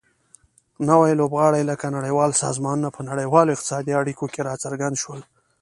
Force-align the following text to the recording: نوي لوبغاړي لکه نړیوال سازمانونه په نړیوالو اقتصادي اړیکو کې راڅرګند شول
نوي 0.89 1.11
لوبغاړي 1.19 1.63
لکه 1.71 1.85
نړیوال 1.97 2.31
سازمانونه 2.43 2.89
په 2.95 3.01
نړیوالو 3.09 3.53
اقتصادي 3.55 3.91
اړیکو 4.01 4.25
کې 4.33 4.45
راڅرګند 4.49 4.95
شول 5.03 5.21